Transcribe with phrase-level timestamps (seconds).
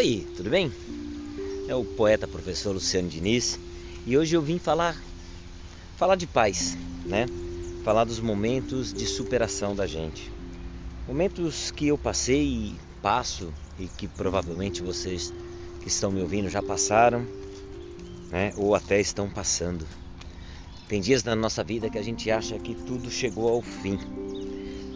[0.00, 0.72] Oi, tudo bem?
[1.68, 3.60] É o poeta professor Luciano Diniz
[4.06, 4.96] e hoje eu vim falar
[5.98, 6.74] falar de paz,
[7.04, 7.26] né?
[7.84, 10.32] Falar dos momentos de superação da gente.
[11.06, 15.34] Momentos que eu passei e passo e que provavelmente vocês
[15.82, 17.26] que estão me ouvindo já passaram,
[18.30, 18.54] né?
[18.56, 19.86] Ou até estão passando.
[20.88, 23.98] Tem dias da nossa vida que a gente acha que tudo chegou ao fim.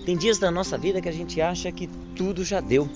[0.07, 2.89] Tem dias da nossa vida que a gente acha que tudo já deu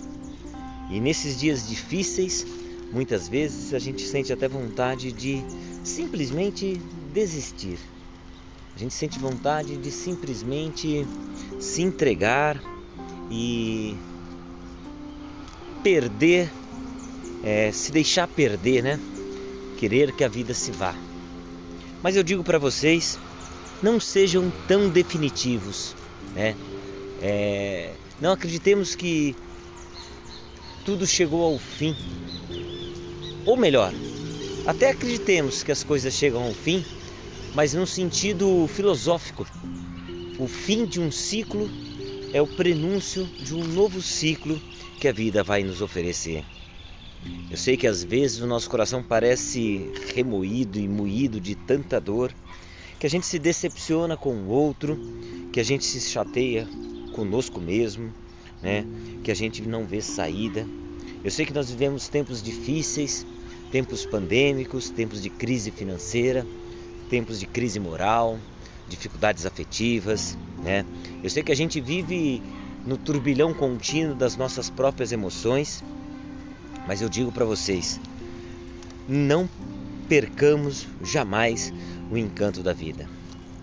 [0.91, 2.47] e nesses dias difíceis,
[2.92, 5.42] muitas vezes a gente sente até vontade de
[5.84, 6.80] simplesmente
[7.12, 7.78] desistir.
[8.74, 11.05] A gente sente vontade de simplesmente
[11.59, 12.62] se entregar
[13.30, 13.97] e
[15.83, 16.51] perder,
[17.42, 19.00] é, se deixar perder, né?
[19.78, 20.95] Querer que a vida se vá.
[22.02, 23.19] Mas eu digo para vocês,
[23.83, 25.95] não sejam tão definitivos,
[26.34, 26.55] né?
[27.20, 29.34] É, não acreditemos que
[30.89, 31.94] tudo chegou ao fim.
[33.44, 33.92] Ou melhor,
[34.64, 36.83] até acreditemos que as coisas chegam ao fim,
[37.55, 39.47] mas num sentido filosófico.
[40.39, 41.69] O fim de um ciclo
[42.33, 44.59] é o prenúncio de um novo ciclo
[44.98, 46.42] que a vida vai nos oferecer.
[47.50, 52.33] Eu sei que às vezes o nosso coração parece remoído e moído de tanta dor,
[52.98, 54.98] que a gente se decepciona com o outro,
[55.53, 56.66] que a gente se chateia
[57.12, 58.11] conosco mesmo,
[58.62, 58.84] né?
[59.23, 60.67] que a gente não vê saída.
[61.23, 63.27] Eu sei que nós vivemos tempos difíceis,
[63.70, 66.47] tempos pandêmicos, tempos de crise financeira,
[67.11, 68.39] tempos de crise moral,
[68.89, 70.84] dificuldades afetivas, né?
[71.23, 72.42] Eu sei que a gente vive
[72.87, 75.84] no turbilhão contínuo das nossas próprias emoções,
[76.87, 78.00] mas eu digo para vocês,
[79.06, 79.48] não
[80.09, 81.72] percamos jamais
[82.11, 83.09] o encanto da vida.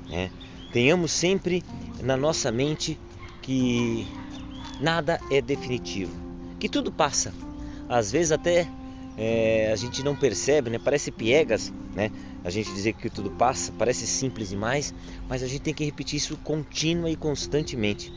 [0.08, 0.30] Né?
[0.72, 1.64] Tenhamos sempre
[2.04, 3.00] na nossa mente
[3.42, 4.08] que
[4.80, 6.12] nada é definitivo,
[6.59, 7.34] que tudo passa.
[7.88, 8.68] Às vezes até
[9.18, 10.80] é, a gente não percebe, né?
[10.80, 12.12] Parece piegas, né?
[12.44, 14.94] A gente dizer que tudo passa, parece simples demais,
[15.28, 18.12] mas a gente tem que repetir isso contínua e constantemente.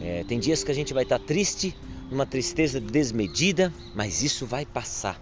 [0.00, 1.76] É, tem dias que a gente vai estar triste,
[2.10, 5.20] numa tristeza desmedida, mas isso vai passar.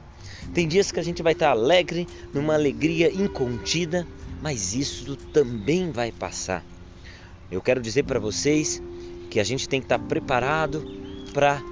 [0.54, 4.06] Tem dias que a gente vai estar alegre, numa alegria incontida,
[4.40, 6.64] mas isso também vai passar.
[7.50, 8.82] Eu quero dizer para vocês
[9.32, 10.84] que a gente tem que estar preparado
[11.32, 11.62] para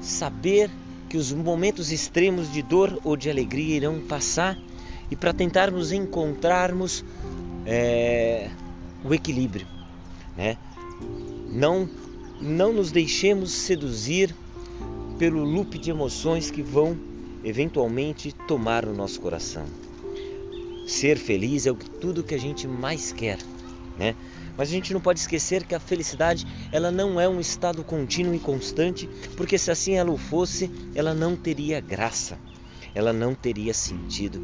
[0.00, 0.70] saber
[1.06, 4.58] que os momentos extremos de dor ou de alegria irão passar
[5.10, 7.04] e para tentarmos encontrarmos
[7.66, 8.48] é,
[9.04, 9.66] o equilíbrio,
[10.34, 10.56] né?
[11.50, 11.86] Não,
[12.40, 14.34] não nos deixemos seduzir
[15.18, 16.96] pelo loop de emoções que vão
[17.44, 19.66] eventualmente tomar o nosso coração.
[20.86, 23.36] Ser feliz é tudo que a gente mais quer,
[23.96, 24.14] né?
[24.56, 28.34] Mas a gente não pode esquecer que a felicidade ela não é um estado contínuo
[28.34, 32.38] e constante, porque se assim ela o fosse, ela não teria graça,
[32.94, 34.42] ela não teria sentido.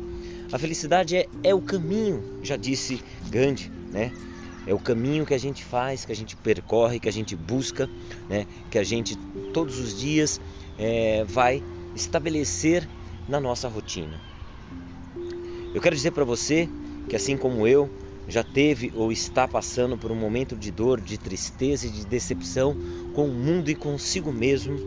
[0.53, 3.01] A felicidade é, é o caminho, já disse
[3.31, 4.13] Gandhi, né?
[4.67, 7.89] É o caminho que a gente faz, que a gente percorre, que a gente busca,
[8.29, 8.47] né?
[8.71, 9.17] que a gente
[9.53, 10.41] todos os dias
[10.79, 11.63] é, vai
[11.95, 12.89] estabelecer
[13.29, 14.21] na nossa rotina.
[15.75, 16.69] Eu quero dizer para você
[17.09, 17.89] que assim como eu,
[18.29, 22.77] já teve ou está passando por um momento de dor, de tristeza e de decepção
[23.15, 24.79] com o mundo e consigo mesmo,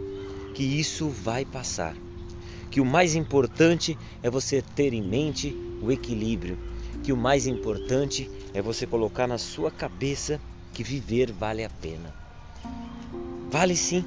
[0.53, 1.95] que isso vai passar.
[2.69, 6.57] Que o mais importante é você ter em mente o equilíbrio,
[7.03, 10.39] que o mais importante é você colocar na sua cabeça
[10.73, 12.13] que viver vale a pena.
[13.49, 14.03] Vale sim.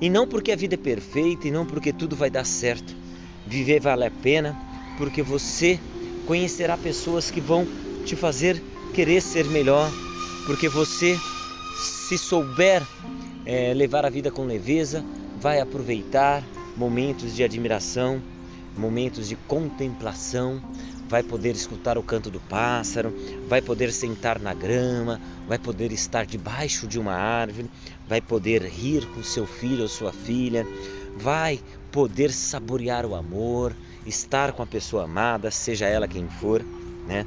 [0.00, 2.94] E não porque a vida é perfeita e não porque tudo vai dar certo.
[3.46, 4.56] Viver vale a pena
[4.96, 5.80] porque você
[6.26, 7.66] conhecerá pessoas que vão
[8.04, 8.62] te fazer
[8.94, 9.90] querer ser melhor,
[10.46, 11.18] porque você,
[11.76, 12.82] se souber
[13.44, 15.04] é, levar a vida com leveza,
[15.40, 16.42] vai aproveitar
[16.76, 18.22] momentos de admiração,
[18.76, 20.62] momentos de contemplação,
[21.08, 23.12] vai poder escutar o canto do pássaro,
[23.48, 27.70] vai poder sentar na grama, vai poder estar debaixo de uma árvore,
[28.06, 30.64] vai poder rir com seu filho ou sua filha,
[31.16, 31.60] vai
[31.90, 33.74] poder saborear o amor,
[34.06, 36.64] estar com a pessoa amada, seja ela quem for,
[37.06, 37.26] né?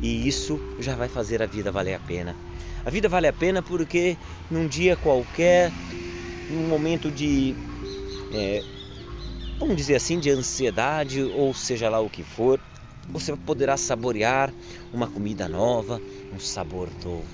[0.00, 2.36] E isso já vai fazer a vida valer a pena.
[2.84, 4.16] A vida vale a pena porque
[4.50, 5.72] num dia qualquer,
[6.50, 7.54] num momento de,
[8.32, 8.64] é,
[9.58, 12.60] vamos dizer assim, de ansiedade ou seja lá o que for,
[13.08, 14.52] você poderá saborear
[14.92, 16.00] uma comida nova,
[16.34, 17.26] um sabor novo.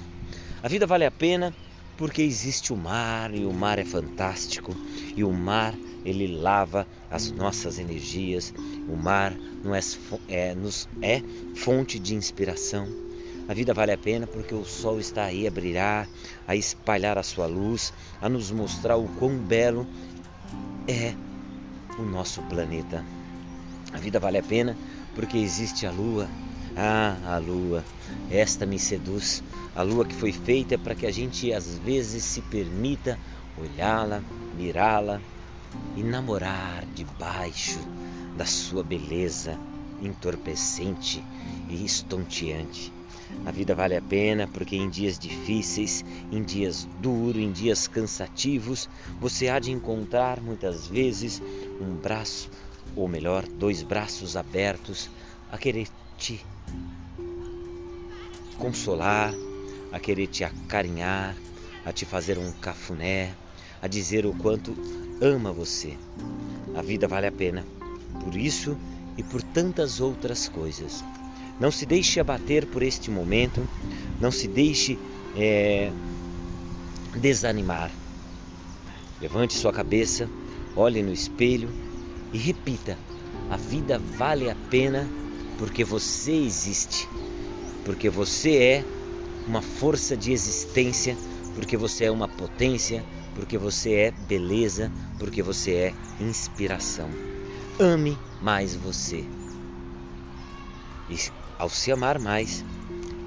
[0.63, 1.55] A vida vale a pena
[1.97, 4.75] porque existe o mar e o mar é fantástico
[5.17, 5.75] e o mar
[6.05, 8.53] ele lava as nossas energias.
[8.89, 9.37] O mar
[10.29, 11.23] é, é, nos, é
[11.55, 12.89] fonte de inspiração.
[13.47, 16.09] A vida vale a pena porque o sol está aí a brilhar,
[16.47, 19.87] a espalhar a sua luz, a nos mostrar o quão belo
[20.87, 21.15] é
[21.99, 23.05] o nosso planeta.
[23.93, 24.77] A vida vale a pena
[25.15, 26.29] porque existe a lua.
[26.77, 27.85] Ah, a lua,
[28.31, 29.43] esta me seduz.
[29.75, 33.19] A lua que foi feita para que a gente às vezes se permita
[33.57, 34.23] olhá-la,
[34.57, 35.21] mirá-la
[35.97, 37.81] e namorar debaixo
[38.39, 39.59] da sua beleza
[40.01, 41.21] entorpecente
[41.69, 42.93] e estonteante.
[43.45, 48.89] A vida vale a pena porque em dias difíceis, em dias duros, em dias cansativos,
[49.21, 51.43] você há de encontrar muitas vezes
[51.81, 52.49] um braço,
[52.95, 55.11] ou melhor, dois braços abertos
[55.51, 56.41] a querer te
[58.57, 59.35] consolar,
[59.91, 61.37] a querer te acarinhar,
[61.85, 63.35] a te fazer um cafuné,
[63.83, 64.77] a dizer o quanto
[65.21, 65.99] ama você.
[66.77, 67.78] A vida vale a pena
[68.23, 68.77] por isso
[69.17, 71.05] e por tantas outras coisas.
[71.61, 73.69] Não se deixe abater por este momento,
[74.21, 74.99] não se deixe
[75.37, 75.91] é,
[77.17, 77.91] desanimar.
[79.21, 80.29] Levante sua cabeça,
[80.77, 81.69] olhe no espelho
[82.33, 82.97] e repita:
[83.51, 85.09] a vida vale a pena
[85.59, 87.09] porque você existe,
[87.85, 88.85] porque você é
[89.47, 91.17] uma força de existência,
[91.55, 93.05] porque você é uma potência,
[93.35, 97.11] porque você é beleza, porque você é inspiração.
[97.81, 99.25] Ame mais você.
[101.09, 101.17] E
[101.57, 102.65] ao se amar mais,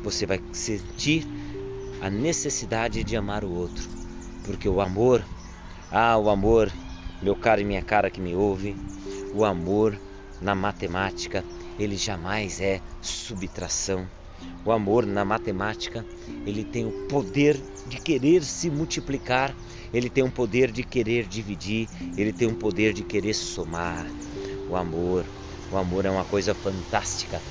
[0.03, 1.25] você vai sentir
[2.01, 3.89] a necessidade de amar o outro,
[4.44, 5.25] porque o amor,
[5.89, 6.69] ah, o amor,
[7.21, 8.75] meu caro e minha cara que me ouve,
[9.33, 9.98] o amor
[10.42, 11.45] na matemática,
[11.80, 14.06] ele jamais é subtração.
[14.65, 16.06] O amor na matemática,
[16.45, 17.57] ele tem o poder
[17.88, 19.56] de querer se multiplicar,
[19.94, 21.88] ele tem um poder de querer dividir,
[22.18, 24.06] ele tem um poder de querer somar.
[24.71, 25.25] O amor,
[25.69, 27.41] o amor é uma coisa fantástica.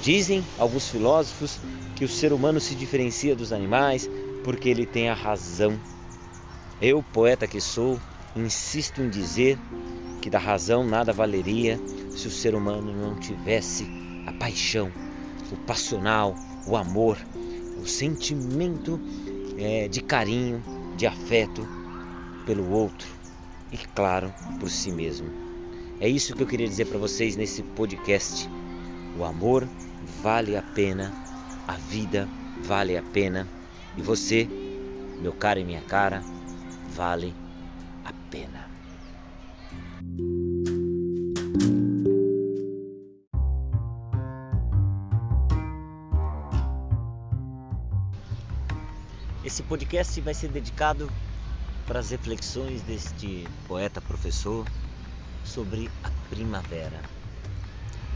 [0.00, 1.60] Dizem alguns filósofos
[1.94, 4.08] que o ser humano se diferencia dos animais
[4.42, 5.78] porque ele tem a razão.
[6.80, 8.00] Eu, poeta que sou,
[8.34, 9.58] insisto em dizer
[10.22, 11.78] que da razão nada valeria
[12.16, 13.86] se o ser humano não tivesse
[14.26, 14.90] a paixão,
[15.52, 16.34] o passional,
[16.66, 17.18] o amor,
[17.76, 18.98] o sentimento
[19.58, 20.64] é, de carinho,
[20.96, 21.68] de afeto
[22.46, 23.08] pelo outro
[23.70, 25.41] e, claro, por si mesmo.
[26.02, 28.50] É isso que eu queria dizer para vocês nesse podcast.
[29.16, 29.68] O amor
[30.20, 31.12] vale a pena,
[31.68, 32.28] a vida
[32.60, 33.46] vale a pena
[33.96, 34.48] e você,
[35.20, 36.20] meu cara e minha cara,
[36.88, 37.32] vale
[38.04, 38.68] a pena.
[49.44, 51.08] Esse podcast vai ser dedicado
[51.86, 54.66] para as reflexões deste poeta professor
[55.44, 57.00] sobre a primavera.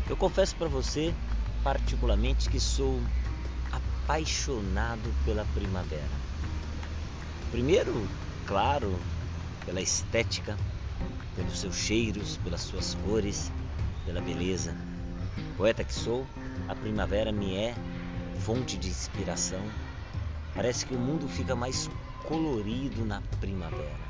[0.09, 1.13] Eu confesso para você
[1.63, 3.01] particularmente que sou
[3.73, 6.27] apaixonado pela primavera.
[7.51, 7.93] Primeiro,
[8.47, 8.97] claro,
[9.65, 10.57] pela estética,
[11.35, 13.51] pelos seus cheiros, pelas suas cores,
[14.05, 14.77] pela beleza.
[15.57, 16.25] Poeta que sou,
[16.69, 17.75] a primavera me é
[18.41, 19.63] fonte de inspiração.
[20.55, 21.91] Parece que o mundo fica mais
[22.29, 24.07] colorido na primavera.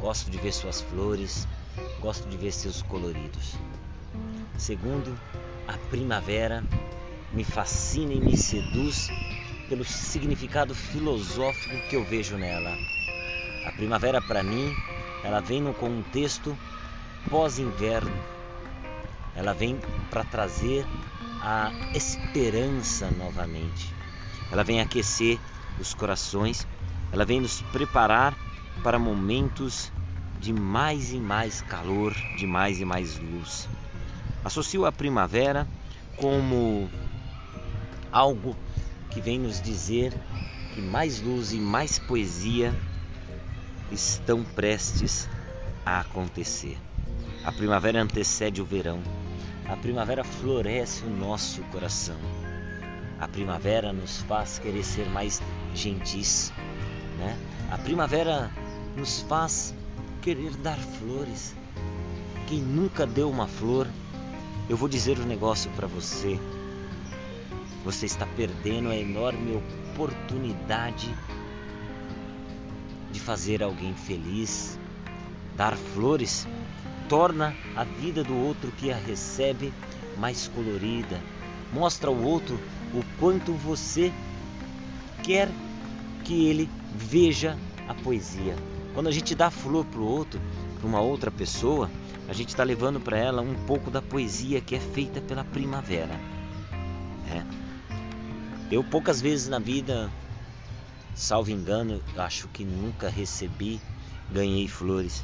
[0.00, 1.48] Gosto de ver suas flores,
[2.02, 3.54] gosto de ver seus coloridos.
[4.58, 5.16] Segundo,
[5.68, 6.64] a primavera
[7.32, 9.08] me fascina e me seduz
[9.68, 12.76] pelo significado filosófico que eu vejo nela.
[13.64, 14.74] A primavera para mim,
[15.22, 16.58] ela vem no contexto
[17.30, 18.12] pós-inverno.
[19.36, 19.78] Ela vem
[20.10, 20.84] para trazer
[21.40, 23.94] a esperança novamente.
[24.50, 25.38] Ela vem aquecer
[25.78, 26.66] os corações,
[27.12, 28.36] ela vem nos preparar
[28.82, 29.92] para momentos
[30.42, 33.68] de mais e mais calor, de mais e mais luz.
[34.44, 35.68] Associo a primavera
[36.16, 36.90] como
[38.10, 38.56] algo
[39.08, 40.12] que vem nos dizer
[40.74, 42.74] que mais luz e mais poesia
[43.92, 45.28] estão prestes
[45.86, 46.76] a acontecer.
[47.44, 49.00] A primavera antecede o verão.
[49.68, 52.18] A primavera floresce o nosso coração.
[53.20, 55.40] A primavera nos faz querer ser mais
[55.72, 56.52] gentis,
[57.16, 57.38] né?
[57.70, 58.50] A primavera
[58.96, 59.72] nos faz
[60.22, 61.54] querer dar flores.
[62.46, 63.86] Quem nunca deu uma flor
[64.68, 66.38] eu vou dizer um negócio para você.
[67.84, 69.60] Você está perdendo a enorme
[69.92, 71.12] oportunidade
[73.10, 74.78] de fazer alguém feliz.
[75.56, 76.46] Dar flores
[77.08, 79.74] torna a vida do outro que a recebe
[80.16, 81.20] mais colorida.
[81.72, 82.58] Mostra ao outro
[82.94, 84.12] o quanto você
[85.22, 85.50] quer
[86.24, 88.54] que ele veja a poesia.
[88.94, 90.40] Quando a gente dá flor para o outro,
[90.78, 91.90] para uma outra pessoa,
[92.28, 96.14] a gente está levando para ela um pouco da poesia que é feita pela primavera.
[97.26, 97.46] Né?
[98.70, 100.10] Eu poucas vezes na vida,
[101.14, 103.80] salvo engano, acho que nunca recebi,
[104.30, 105.22] ganhei flores.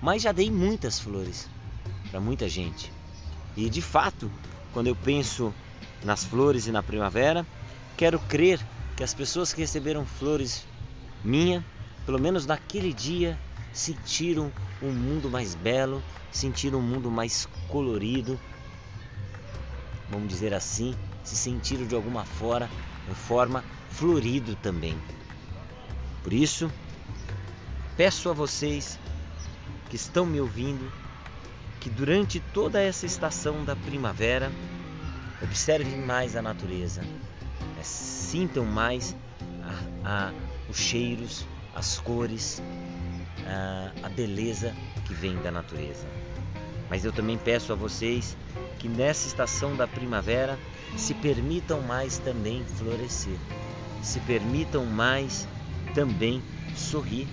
[0.00, 1.48] mas já dei muitas flores
[2.10, 2.92] para muita gente.
[3.56, 4.30] E de fato,
[4.72, 5.54] quando eu penso
[6.04, 7.46] nas flores e na primavera,
[7.96, 8.60] quero crer
[8.96, 10.66] que as pessoas que receberam flores
[11.24, 11.64] minha,
[12.04, 13.38] pelo menos naquele dia,
[13.72, 18.38] sentiram um mundo mais belo, sentiram um mundo mais colorido,
[20.10, 20.94] vamos dizer assim,
[21.24, 22.68] se sentiram de alguma forma,
[23.26, 24.96] forma florido também.
[26.22, 26.70] Por isso,
[27.96, 28.98] peço a vocês
[29.88, 30.90] que estão me ouvindo
[31.80, 34.52] que durante toda essa estação da primavera
[35.42, 37.82] observem mais a natureza, né?
[37.82, 39.16] sintam mais
[40.04, 40.32] a, a,
[40.68, 42.62] os cheiros, as cores,
[44.02, 44.74] a, beleza
[45.06, 46.06] que vem da natureza.
[46.88, 48.36] Mas eu também peço a vocês
[48.78, 50.58] que nessa estação da primavera
[50.96, 53.38] se permitam mais também florescer,
[54.02, 55.48] se permitam mais
[55.94, 56.42] também
[56.76, 57.26] sorrir,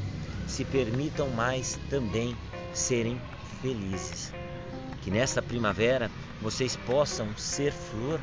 [0.47, 2.35] se permitam mais também
[2.73, 3.19] serem
[3.61, 4.33] felizes.
[5.01, 6.09] Que nesta primavera
[6.41, 8.19] vocês possam ser flor,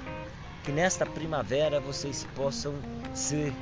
[0.64, 2.74] que nesta primavera vocês possam
[3.14, 3.52] ser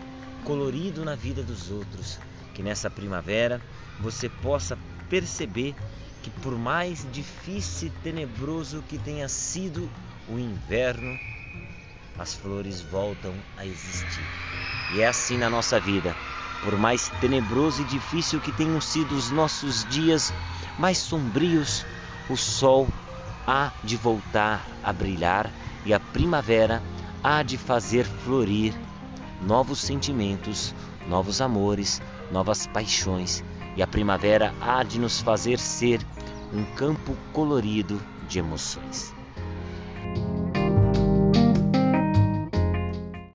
[0.44, 2.18] colorido na vida dos outros,
[2.54, 3.61] que nessa primavera
[4.00, 4.78] você possa
[5.11, 5.75] perceber
[6.23, 9.90] que por mais difícil e tenebroso que tenha sido
[10.26, 11.18] o inverno,
[12.18, 14.25] as flores voltam a existir.
[14.94, 16.16] E é assim na nossa vida.
[16.62, 20.32] Por mais tenebroso e difícil que tenham sido os nossos dias
[20.78, 21.84] mais sombrios,
[22.30, 22.88] o sol
[23.46, 25.50] há de voltar a brilhar
[25.84, 26.82] e a primavera
[27.23, 28.75] há de fazer florir
[29.42, 30.75] novos sentimentos,
[31.06, 32.00] novos amores,
[32.31, 33.45] novas paixões,
[33.76, 36.00] e a primavera há de nos fazer ser
[36.52, 39.13] um campo colorido de emoções.